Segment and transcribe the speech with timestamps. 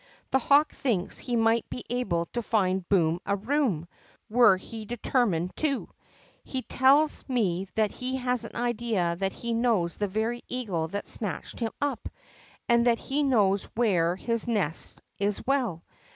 [0.31, 3.85] The hawk thinks he might be able to find Boom a Koom,
[4.31, 5.89] were he determined to.
[6.43, 7.39] He tells THE WOUNDED
[7.77, 11.05] AIR GIANT 43 me lie has an idea that he knows the very eagle that
[11.05, 12.09] snatched him up,
[12.67, 15.83] and that he knows where his nest is well.